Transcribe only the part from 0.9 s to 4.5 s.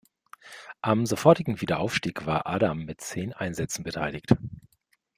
sofortigen Wiederaufstieg war Adam mit zehn Einsätzen beteiligt.